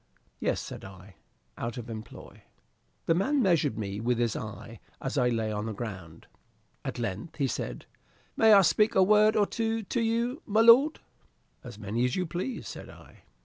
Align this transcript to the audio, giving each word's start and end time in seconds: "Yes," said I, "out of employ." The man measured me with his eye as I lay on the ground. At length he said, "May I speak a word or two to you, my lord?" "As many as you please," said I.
"Yes," 0.39 0.59
said 0.59 0.83
I, 0.83 1.17
"out 1.59 1.77
of 1.77 1.87
employ." 1.87 2.41
The 3.05 3.13
man 3.13 3.39
measured 3.43 3.77
me 3.77 3.99
with 3.99 4.17
his 4.17 4.35
eye 4.35 4.79
as 4.99 5.15
I 5.15 5.29
lay 5.29 5.51
on 5.51 5.67
the 5.67 5.73
ground. 5.73 6.25
At 6.83 6.97
length 6.97 7.35
he 7.35 7.45
said, 7.45 7.85
"May 8.35 8.51
I 8.51 8.63
speak 8.63 8.95
a 8.95 9.03
word 9.03 9.35
or 9.35 9.45
two 9.45 9.83
to 9.83 10.01
you, 10.01 10.41
my 10.47 10.61
lord?" 10.61 11.01
"As 11.63 11.77
many 11.77 12.03
as 12.05 12.15
you 12.15 12.25
please," 12.25 12.67
said 12.67 12.89
I. 12.89 13.25